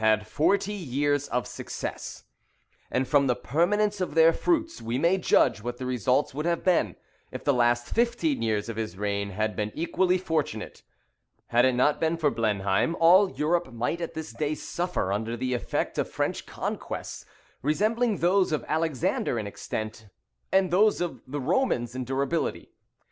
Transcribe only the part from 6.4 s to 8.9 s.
have been if the last fifteen years of